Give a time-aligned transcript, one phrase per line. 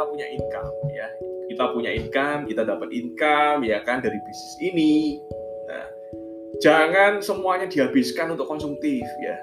[0.00, 1.08] kita punya income ya.
[1.52, 5.20] Kita punya income, kita dapat income ya kan dari bisnis ini.
[5.68, 5.86] Nah,
[6.64, 9.36] jangan semuanya dihabiskan untuk konsumtif ya.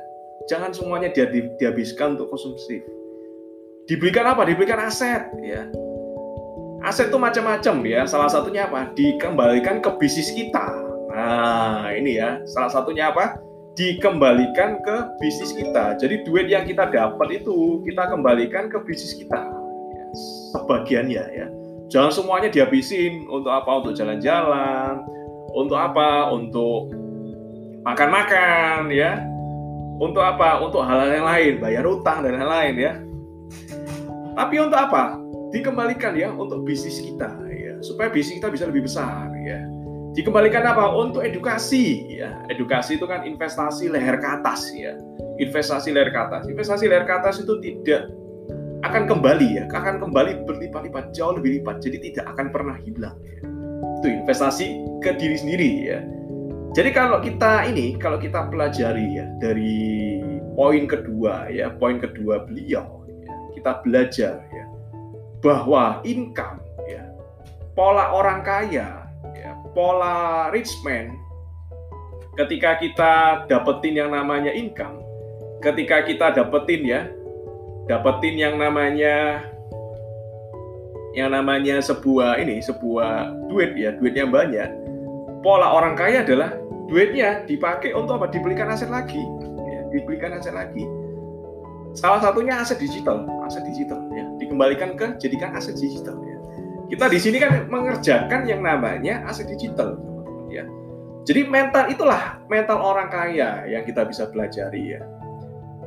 [0.49, 2.81] Jangan semuanya dia dihabiskan untuk konsumtif.
[3.85, 4.49] Diberikan apa?
[4.49, 5.69] Diberikan aset ya.
[6.81, 8.09] Aset itu macam-macam ya.
[8.09, 8.89] Salah satunya apa?
[8.97, 10.73] Dikembalikan ke bisnis kita.
[11.13, 12.41] Nah, ini ya.
[12.49, 13.37] Salah satunya apa?
[13.77, 15.93] Dikembalikan ke bisnis kita.
[16.01, 19.56] Jadi duit yang kita dapat itu kita kembalikan ke bisnis kita.
[20.17, 21.47] Ya, sebagiannya ya.
[21.87, 23.85] Jangan semuanya dihabisin untuk apa?
[23.85, 25.05] Untuk jalan-jalan,
[25.53, 26.33] untuk apa?
[26.33, 26.91] Untuk
[27.87, 29.23] makan-makan ya
[29.97, 30.61] untuk apa?
[30.61, 32.93] Untuk hal-hal yang lain, bayar utang dan lain-lain ya.
[34.37, 35.17] Tapi untuk apa?
[35.49, 39.63] Dikembalikan ya untuk bisnis kita ya, supaya bisnis kita bisa lebih besar ya.
[40.13, 40.93] Dikembalikan apa?
[40.97, 42.41] Untuk edukasi ya.
[42.49, 44.97] Edukasi itu kan investasi leher ke atas ya.
[45.37, 46.49] Investasi leher ke atas.
[46.49, 48.09] Investasi leher ke atas itu tidak
[48.85, 51.81] akan kembali ya, akan kembali berlipat-lipat, jauh lebih lipat.
[51.81, 53.41] Jadi tidak akan pernah hilang ya.
[54.01, 54.67] Itu investasi
[55.01, 55.99] ke diri sendiri ya
[56.77, 60.21] jadi kalau kita ini, kalau kita pelajari ya dari
[60.53, 64.65] poin kedua ya, poin kedua beliau, ya, kita belajar ya
[65.41, 67.01] bahwa income ya,
[67.73, 71.17] pola orang kaya, ya, pola rich man,
[72.37, 73.13] ketika kita
[73.49, 75.01] dapetin yang namanya income,
[75.65, 77.09] ketika kita dapetin ya,
[77.87, 79.41] dapetin yang namanya
[81.15, 84.69] yang namanya sebuah ini sebuah duit ya duit yang banyak
[85.41, 88.31] pola orang kaya adalah duitnya dipakai untuk apa?
[88.31, 89.19] Dibelikan aset lagi,
[89.67, 90.87] ya, dibelikan aset lagi.
[91.93, 96.37] Salah satunya aset digital, aset digital ya, dikembalikan ke jadikan aset digital ya.
[96.87, 99.99] Kita di sini kan mengerjakan yang namanya aset digital,
[100.47, 100.63] ya.
[101.27, 105.01] Jadi mental itulah mental orang kaya yang kita bisa pelajari ya.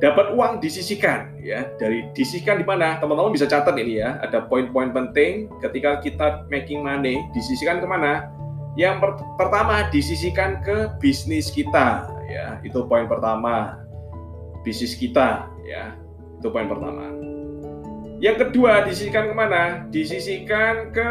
[0.01, 2.97] Dapat uang disisikan ya, dari disisikan di mana?
[2.97, 8.33] Teman-teman bisa catat ini ya, ada poin-poin penting ketika kita making money, disisikan ke mana?
[8.73, 13.77] Yang per pertama disisikan ke bisnis kita, ya itu poin pertama.
[14.65, 15.93] Bisnis kita, ya
[16.41, 17.13] itu poin pertama.
[18.17, 19.85] Yang kedua disisikan ke mana?
[19.93, 21.09] Disisikan ke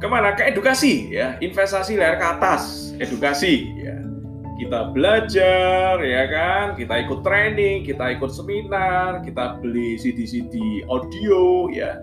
[0.00, 0.32] ke mana?
[0.32, 4.01] Ke edukasi, ya investasi layar ke atas, edukasi, ya
[4.60, 11.96] kita belajar ya kan kita ikut training kita ikut seminar kita beli CD-CD audio ya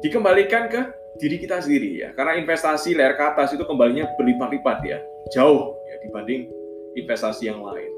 [0.00, 0.80] dikembalikan ke
[1.18, 2.08] diri kita sendiri ya.
[2.12, 4.98] Karena investasi layar ke atas itu kembalinya berlipat-lipat ya.
[5.32, 6.48] Jauh ya dibanding
[6.96, 7.90] investasi yang lain.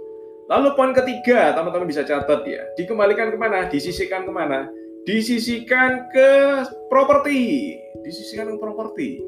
[0.49, 2.65] Lalu poin ketiga, teman-teman bisa catat ya.
[2.81, 3.69] Dikembalikan ke mana?
[3.69, 4.65] Disisikan ke mana?
[5.05, 6.31] Disisikan ke
[6.88, 7.76] properti.
[8.00, 9.20] Disisikan ke properti.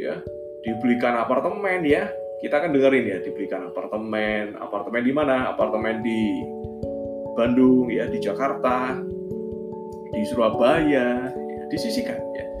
[0.00, 0.24] Ya,
[0.64, 2.08] dibelikan apartemen ya.
[2.42, 4.58] Kita akan dengerin ya, dibelikan apartemen.
[4.58, 5.54] Apartemen di mana?
[5.54, 6.42] Apartemen di
[7.38, 8.98] Bandung ya, di Jakarta,
[10.10, 12.52] di Surabaya, ya, disisikan ya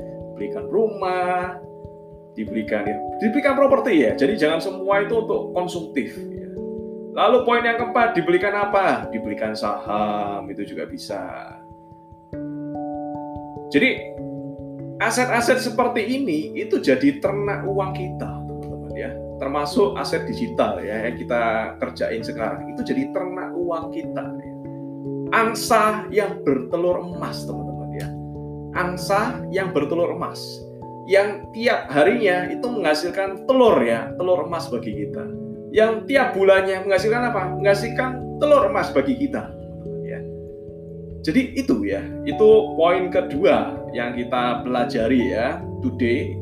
[0.42, 1.62] diberikan rumah,
[2.34, 4.18] diberikan ya, diberikan properti ya.
[4.18, 6.18] Jadi jangan semua itu untuk konsumtif.
[6.18, 6.50] Ya.
[7.14, 9.06] Lalu poin yang keempat dibelikan apa?
[9.14, 11.22] Dibelikan saham itu juga bisa.
[13.70, 14.18] Jadi
[14.98, 18.41] aset-aset seperti ini itu jadi ternak uang kita.
[19.52, 24.24] Termasuk aset digital ya yang kita kerjain sekarang itu jadi ternak uang kita.
[24.24, 24.52] Ya.
[25.32, 27.72] Angsa yang bertelur emas, teman-teman
[28.72, 30.40] angsa yang bertelur emas
[31.04, 35.26] yang tiap harinya itu menghasilkan telur ya, telur emas bagi kita.
[35.74, 37.42] Yang tiap bulannya menghasilkan apa?
[37.58, 39.50] Menghasilkan telur emas bagi kita.
[40.06, 40.20] Ya.
[41.26, 42.48] Jadi itu ya, itu
[42.78, 46.38] poin kedua yang kita pelajari ya today.